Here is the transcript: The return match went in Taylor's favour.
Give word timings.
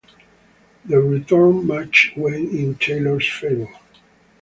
The 0.83 0.99
return 0.99 1.67
match 1.67 2.11
went 2.17 2.49
in 2.53 2.73
Taylor's 2.73 3.31
favour. 3.31 3.69